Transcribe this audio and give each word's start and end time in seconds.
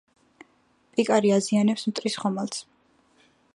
პიკარი 0.95 1.31
აზიანებს 1.37 1.85
მტრის 1.91 2.19
ხომალდს. 2.25 2.67